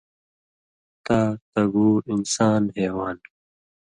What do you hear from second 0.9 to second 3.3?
تاء، تگُو، انسان، حیوان